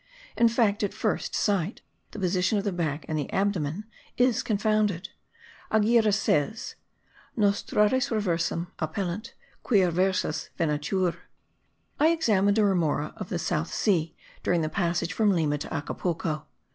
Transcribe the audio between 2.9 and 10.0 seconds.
and the abdomen is confounded. Anghiera says: Nostrates reversum appellant, quia